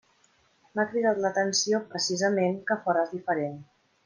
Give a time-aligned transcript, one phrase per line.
[0.79, 3.63] M'ha cridat l'atenció, precisament, que fores diferent.